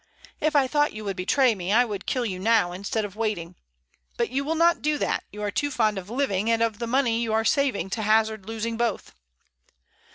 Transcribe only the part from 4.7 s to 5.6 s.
do that; you are